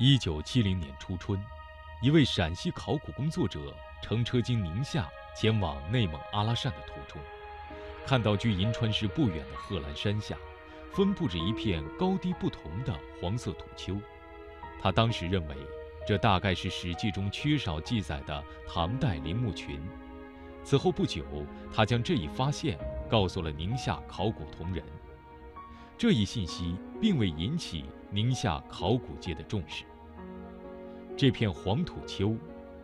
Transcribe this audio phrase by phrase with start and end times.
[0.00, 1.36] 一九七零年初春，
[2.00, 7.20] 一位陕西考古工作者乘车经宁夏前往内蒙阿拉善的途中，
[8.06, 10.36] 看到距银川市不远的贺兰山下，
[10.92, 14.00] 分布着一片高低不同的黄色土丘。
[14.80, 15.56] 他当时认为，
[16.06, 19.82] 这大概是《史记》中缺少记载的唐代陵墓群。
[20.62, 21.24] 此后不久，
[21.74, 22.78] 他将这一发现
[23.10, 24.84] 告诉了宁夏考古同仁。
[25.96, 29.84] 这一信息并未引起宁夏考古界的重视。
[31.16, 32.36] 这片黄土丘，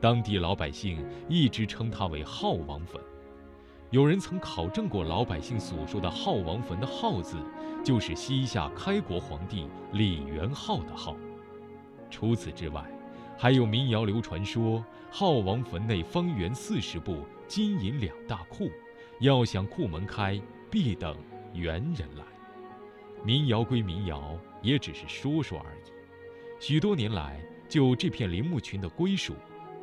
[0.00, 3.00] 当地老百姓一直称它为浩王坟。
[3.90, 7.36] 有人曾考证过老百姓所说的浩王坟的“号”字，
[7.82, 11.16] 就是西夏开国皇帝李元昊的“昊”。
[12.10, 12.84] 除此之外，
[13.38, 18.70] 还有民谣流传说，浩王坟内方圆四十步，金银两大库，
[19.20, 20.38] 要想库门开，
[20.70, 21.16] 必等
[21.54, 22.24] 猿人来。
[23.24, 25.92] 民谣归民谣，也只是说说而已。
[26.60, 29.36] 许多年来，就这片陵墓群的归属，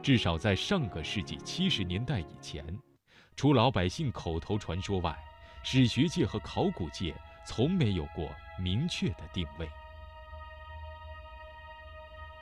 [0.04, 2.66] 至少在上个世纪七十年代以前，
[3.36, 5.18] 除老百姓口头传说外，
[5.64, 7.16] 史学界和考古界
[7.48, 9.68] 从没有过明确的定位。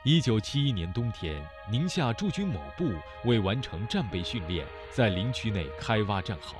[0.06, 2.92] 一九七一年冬天，宁夏驻军某部
[3.24, 6.56] 为完成战备训练，在陵区内开挖战壕。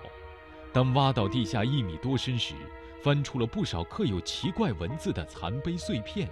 [0.72, 2.54] 当挖到地下一米多深时，
[3.04, 6.26] 翻出了不少刻有奇怪文字的残碑碎片，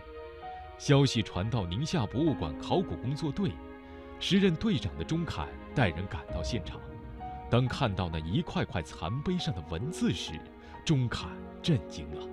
[0.78, 3.52] 消息传到宁夏博物馆考古工作队，
[4.18, 6.80] 时任队长的钟侃带人赶到现场。
[7.50, 10.32] 当看到那一块块残碑上的文字时，
[10.82, 11.28] 钟侃
[11.60, 12.26] 震惊了，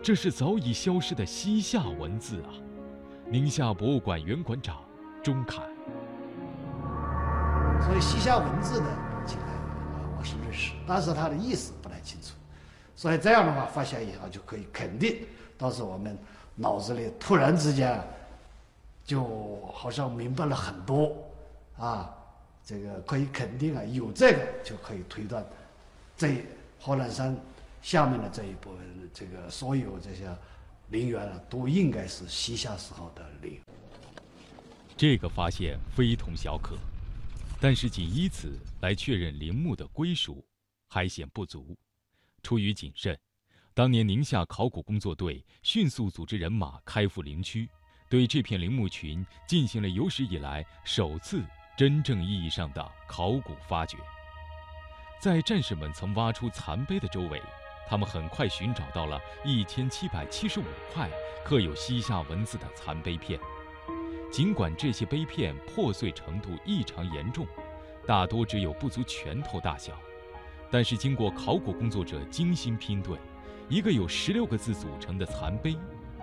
[0.00, 2.54] 这是早已消失的西夏文字啊！
[3.28, 4.76] 宁夏博物馆原馆长
[5.24, 5.64] 钟侃，
[7.80, 8.86] 所以西夏文字呢，
[10.16, 12.28] 我是认识，但是它的意思不太清楚。
[12.96, 15.18] 所以这样的话，发现以后就可以肯定，
[15.58, 16.16] 当时我们
[16.54, 18.02] 脑子里突然之间，
[19.04, 21.14] 就好像明白了很多，
[21.76, 22.10] 啊，
[22.64, 25.44] 这个可以肯定啊，有这个就可以推断，
[26.16, 26.42] 这
[26.80, 27.36] 贺兰山
[27.82, 30.34] 下面的这一部分，这个所有这些
[30.88, 33.60] 陵园啊，都应该是西夏时候的陵。
[34.96, 36.78] 这个发现非同小可，
[37.60, 40.42] 但是仅以此来确认陵墓的归属，
[40.88, 41.76] 还显不足。
[42.46, 43.18] 出于谨慎，
[43.74, 47.68] 当年宁夏考古工作队迅速组织人马开赴陵区，
[48.08, 51.42] 对这片陵墓群进行了有史以来首次
[51.76, 53.98] 真正意义上的考古发掘。
[55.20, 57.42] 在战士们曾挖出残碑的周围，
[57.88, 61.10] 他们很快寻找到了一千七百七十五块
[61.44, 63.40] 刻有西夏文字的残碑片。
[64.30, 67.44] 尽管这些碑片破碎程度异常严重，
[68.06, 70.00] 大多只有不足拳头大小。
[70.68, 73.16] 但是，经过考古工作者精心拼对，
[73.68, 75.76] 一个有十六个字组成的残碑，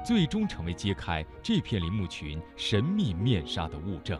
[0.05, 4.19] 最终成为揭开这片陵墓群神秘面纱的物证。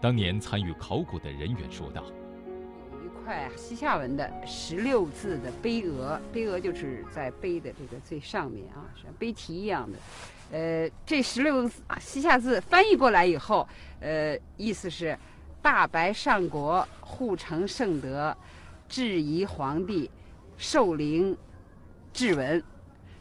[0.00, 2.02] 当年参与考古的人员说道
[2.92, 9.98] ：“有一块西夏文的十六字的碑额，碑额就是在碑的这个最上面啊，像碑题一样的。
[10.50, 13.66] 呃，这十六个西夏字翻译过来以后，
[14.00, 15.16] 呃，意思是
[15.62, 18.36] 大白上国护城圣德。”
[18.94, 20.08] 质疑皇帝
[20.56, 21.36] 受陵
[22.12, 22.62] 质文，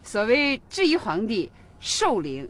[0.04, 2.48] 所谓质疑皇帝受陵，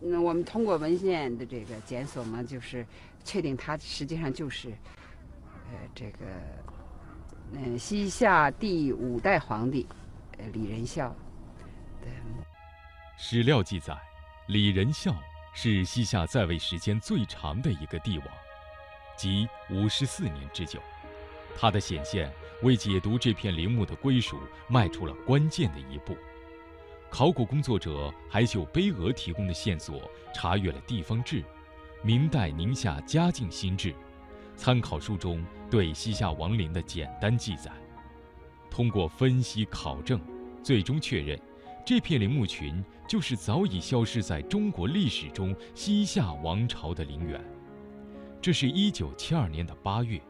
[0.00, 2.86] 那我们通过文献的这个检索嘛，就是
[3.24, 4.68] 确定他实际上就是，
[5.68, 6.18] 呃，这个
[7.54, 9.84] 嗯西夏第五代皇帝，
[10.38, 11.12] 呃李仁孝。
[13.18, 13.98] 史料记载，
[14.46, 15.12] 李仁孝
[15.54, 18.28] 是西夏在位时间最长的一个帝王，
[19.16, 20.78] 即五十四年之久。
[21.58, 22.32] 他的显现
[22.62, 24.38] 为解读这片陵墓的归属
[24.68, 26.16] 迈出了关键的一步。
[27.10, 31.42] 考古工作者还就碑额提供的线索查阅了地方志、
[32.02, 33.92] 明代宁夏嘉靖新志、
[34.54, 37.72] 参考书中对西夏王陵的简单记载。
[38.70, 40.20] 通过分析考证，
[40.62, 41.36] 最终确认，
[41.84, 47.44] 这片陵墓群就是早已消失在中国历史中西夏王朝的陵园。
[48.40, 50.20] 这是一九七二年的八月。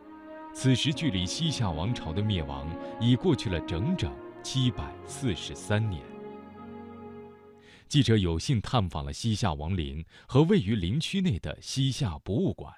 [0.53, 2.69] 此时，距离西夏王朝的灭亡
[3.01, 6.03] 已过去了整整七百四十三年。
[7.89, 12.73] 记者有幸探访了西夏王陵和位于陵区内的西夏博物馆，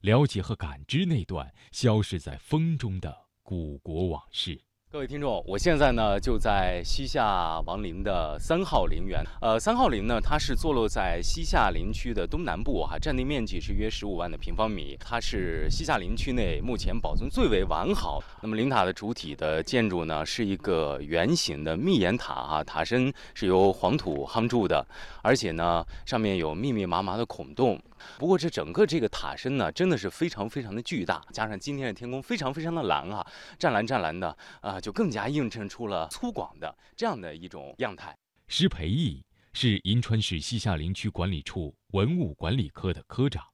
[0.00, 4.60] 了解和感知那段消失在风中的古国往事。
[4.94, 9.20] 各位听众，我现在呢就在西夏王陵的三号陵园。
[9.40, 14.96] 呃，三号陵呢，它是坐落在西夏陵区的东南部，哈，占地面积是约十五万的平方米。
[15.00, 18.22] 它是西夏陵区内目前保存最为完好。
[18.40, 24.86] 那么陵塔的主体的建筑呢，是一个圆形的密檐塔，哈，塔身是由黄土夯筑的，
[25.22, 27.76] 而且呢，上面有密密麻麻的孔洞。
[28.18, 33.26] 不过这整个这个塔身呢，真的是非常非常的巨大，加上今天的天空非常非常的蓝啊，
[33.58, 38.16] 湛蓝湛蓝的啊，就更加映衬出了粗犷的这样的一种样态。
[38.48, 43.44] 施培义是银川市西夏陵区管理处文物管理科的科长，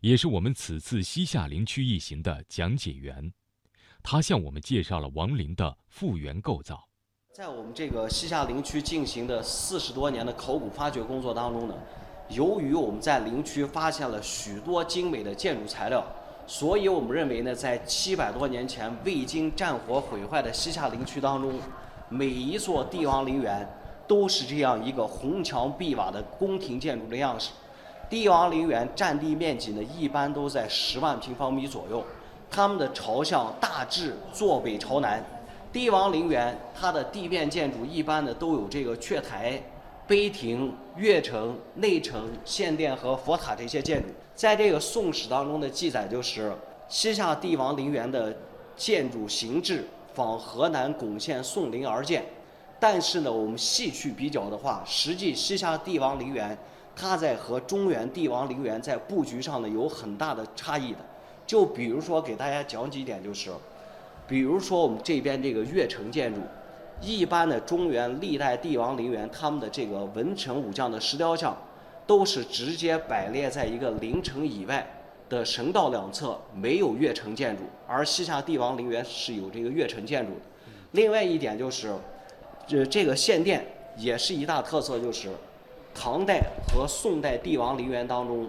[0.00, 3.32] 也是我们此次西夏陵区一行的讲解员。
[4.02, 6.88] 他向我们介绍了王陵的复原构造。
[7.32, 11.74] 在我们这个西夏陵区进行的四十多年的考古发掘工作当中呢。
[12.32, 16.04] 由于我们在陵区发现了许多精美的建筑材料，
[16.46, 21.52] 所以我们认为呢，在七百多年前未经战火毁坏的西夏陵区当中，
[22.08, 23.68] 每一座帝王陵园
[24.06, 27.50] 都是这样一个红墙碧瓦的宫廷建筑的样式。
[28.08, 32.04] 帝王陵园占地面积呢，一般都在十万平方米左右，
[32.50, 35.22] 它们的朝向大致坐北朝南。
[35.72, 39.62] 帝王陵园它的地面建筑一般呢都有这个阙台。
[40.12, 46.52] 碑亭、月城、内城、献殿和佛塔这些建筑，在这个《宋史》当中的记载就是，
[46.86, 48.36] 西夏帝王陵园的
[48.76, 52.22] 建筑形制仿河南巩县宋陵而建。
[52.78, 56.58] 但是呢，我们细去比较的话，实际西夏帝王陵园
[56.94, 60.98] 它在和中原帝王陵园在布局上呢有很大的差异的。
[61.46, 63.50] 就比如说给大家讲几点，就是，
[64.28, 66.42] 比如说我们这边这个月城建筑。
[67.02, 71.56] 一般的中原历代帝王陵园，他们的这个文臣武将的石雕像，
[72.06, 74.88] 都是直接摆列在一个陵城以外
[75.28, 77.64] 的神道两侧，没有月城建筑。
[77.88, 80.40] 而西夏帝王陵园是有这个月城建筑的。
[80.92, 81.92] 另外一点就是，
[82.66, 83.66] 这这个献殿
[83.96, 85.30] 也是一大特色，就是
[85.92, 86.40] 唐代
[86.72, 88.48] 和宋代帝王陵园当中，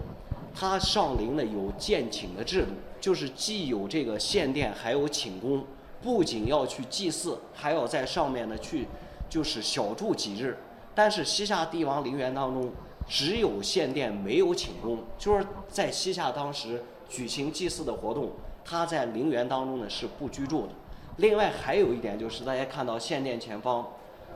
[0.54, 2.72] 它上陵呢有建寝的制度，
[3.02, 5.64] 就是既有这个献殿，还有寝宫。
[6.04, 8.88] 不仅要去祭祀，还要在上面呢去，
[9.30, 10.58] 就是小住几日。
[10.94, 12.70] 但是西夏帝王陵园当中
[13.08, 18.32] 只有献殿，没有寝宫，就是在西夏当时举行祭祀的活动，
[18.66, 20.74] 他在陵园当中呢是不居住的。
[21.18, 23.88] 另外还有一点就是大家看到献殿前方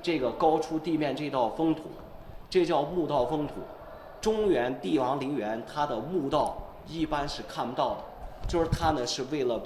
[0.01, 1.83] 这个高出地面这道封土，
[2.49, 3.55] 这叫墓道封土。
[4.21, 7.97] 中原帝王陵园它的墓道一般是看不到的，
[8.47, 9.61] 就是它呢是为了。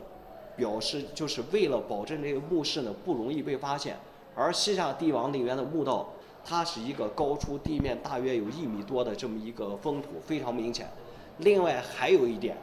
[0.55, 3.97] 表示就是为了保证这个墓室呢不容易被发现，
[4.35, 6.07] 而西夏帝王陵园的墓道，
[6.43, 10.89] 它是一个高出地面大约有一米多的这么一个封土，非常明显。
[11.37, 12.57] 另外还有一点，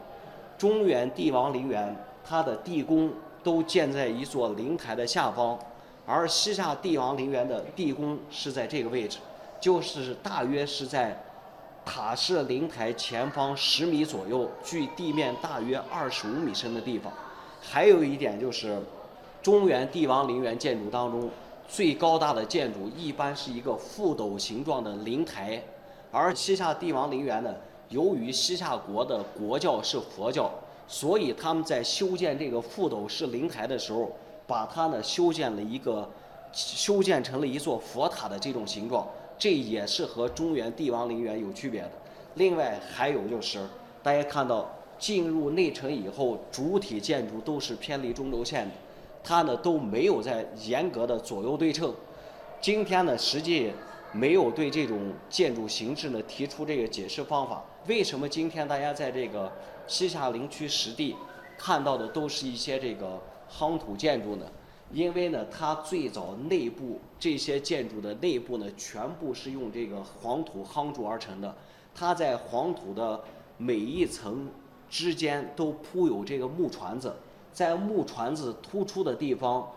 [0.56, 3.10] 中原帝王陵园它的地宫
[3.42, 5.58] 都建在一座灵台的下方，
[6.06, 9.18] 而西夏帝王陵园的地宫是在这个位置，
[9.60, 11.24] 就是大约是在
[11.84, 17.12] 塔式灵台前方十米左右，距地面大约二十五米深的地方。
[17.60, 18.78] 还有一点就是，
[19.42, 21.28] 中原帝王陵园建筑当中
[21.68, 25.62] 最高大的建筑一般是一个覆斗形状的灵台，
[26.10, 27.54] 而西夏帝王陵园呢，
[27.90, 30.50] 由于西夏国的国教是佛教，
[30.86, 34.10] 所以他们在修建这个覆斗式灵台的时候，
[34.46, 36.08] 把它呢修建了一个，
[36.52, 39.06] 修建成了一座佛塔的这种形状，
[39.38, 41.90] 这也是和中原帝王陵园有区别的。
[42.34, 43.66] 另外还有就是，
[44.02, 44.68] 大家看到。
[44.98, 48.74] 进入内城以后，主体建筑都是偏离中轴线的，
[49.22, 51.94] 它呢都没有在严格的左右对称。
[52.60, 53.72] 今天呢，实际
[54.12, 57.62] 没有对这种建筑形制呢提出这个解释方法。
[57.86, 59.52] 为什么今天大家在这个
[59.86, 61.14] 西夏陵区实地
[61.56, 64.46] 看到的都是一些这个夯土建筑呢？
[64.92, 71.54] 因为呢，它最早内部这些建筑的内部呢，全部是用这个黄土夯筑而成的。
[71.94, 73.22] 它在黄土的
[73.56, 74.48] 每一层。
[74.88, 77.14] 之间都铺有这个木船子，
[77.52, 79.68] 在木船子突出的地方，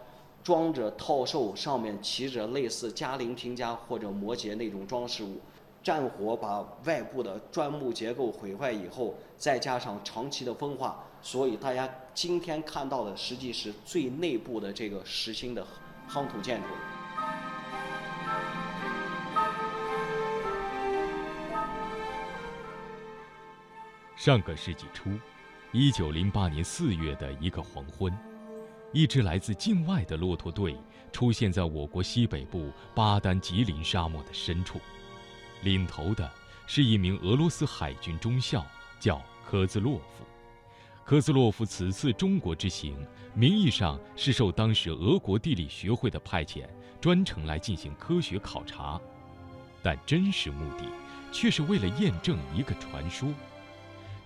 [0.44, 5.40] 装着套兽，上面骑着类似嘉陵平家或者摩羯那种装饰物。
[5.84, 15.66] 战火把外部的砖木结构毁坏以后，再加上长期的风化，所以大家今天看到的实际是最内部的这个实心的
[16.08, 16.68] 夯土建筑。
[24.24, 25.18] 上个世纪初，
[25.72, 28.16] 一九零八年四月的一个黄昏，
[28.94, 30.78] 一支来自境外的骆驼队
[31.12, 34.80] 出现在我国西北部巴丹吉林沙漠的深处，
[35.64, 36.32] 领头的
[36.68, 38.64] 是一名俄罗斯海军中校，
[39.00, 40.24] 叫科兹洛夫。
[41.04, 42.96] 科兹洛夫此次中国之行，
[43.34, 46.68] 名义上是受当时俄国地理学会的派遣，
[47.00, 49.02] 专程来进行科学考察，
[49.82, 50.86] 但真实目的
[51.32, 53.28] 却是为了验证一个传说。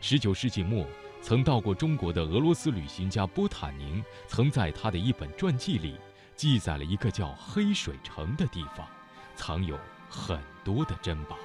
[0.08, 0.86] 十九世纪末，
[1.20, 5.96] 曾到过中国的俄罗斯旅行家波塔宁，曾在他的一本传记里，
[6.36, 8.88] 记载了一个叫黑水城的地方，
[9.36, 9.76] 藏有
[10.08, 11.36] 很多的珍宝。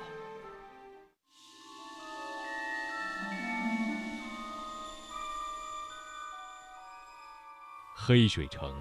[7.96, 8.78] 黑水城，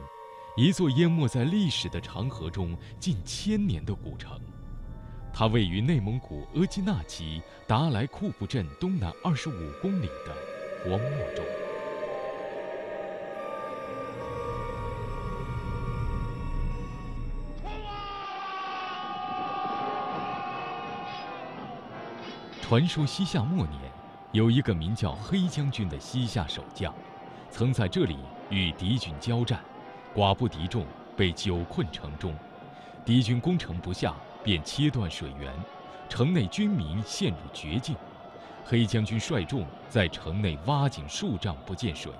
[0.57, 4.37] 一座淹没在历史的长河中近千年的古城，
[5.39, 10.35] 它位于内蒙古额济纳旗达莱库布镇东南二十五公里的
[10.83, 11.45] 荒漠中。
[22.61, 23.79] 传说西夏末年，
[24.33, 26.93] 有一个名叫黑将军的西夏守将，
[27.49, 28.17] 曾在这里。
[28.49, 29.61] 与敌军交战，
[30.13, 32.35] 寡不敌众，被久困城中。
[33.05, 35.53] 敌军攻城不下，便切断水源，
[36.07, 37.95] 城内军民陷入绝境。
[38.65, 42.11] 黑将军率众在城内挖井数丈不见水，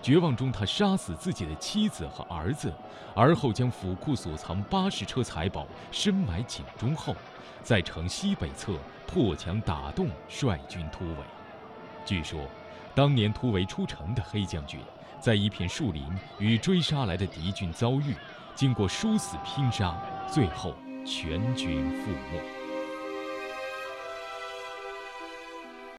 [0.00, 2.72] 绝望中他杀死自己的妻子和儿子，
[3.14, 7.16] 而后将府库所藏八十车财宝深埋井中后，
[7.62, 8.74] 在城西北侧
[9.06, 11.16] 破墙打洞，率军突围。
[12.04, 12.40] 据说，
[12.94, 14.80] 当年突围出城的黑将军。
[15.20, 16.04] 在一片树林
[16.38, 18.14] 与追杀来的敌军遭遇，
[18.54, 20.00] 经过殊死拼杀，
[20.32, 20.72] 最后
[21.08, 22.57] 全军覆没。